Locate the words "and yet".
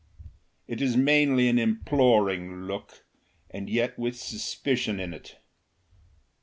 3.51-3.99